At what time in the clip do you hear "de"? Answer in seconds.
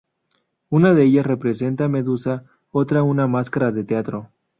0.95-1.03, 3.71-3.83